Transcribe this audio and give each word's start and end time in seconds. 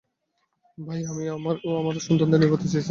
তাই 0.77 1.01
আমি 1.05 1.23
আমার 1.37 1.55
ও 1.65 1.69
আমার 1.81 1.95
সন্তানদের 2.07 2.39
নিরাপত্তা 2.39 2.67
চেয়েছি। 2.67 2.79